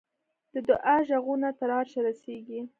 [0.53, 2.61] د دعا ږغونه تر عرشه رسېږي.